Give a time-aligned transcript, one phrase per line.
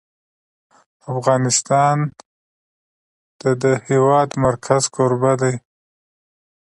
[1.13, 1.97] افغانستان
[3.41, 5.55] د د هېواد مرکز کوربه دی.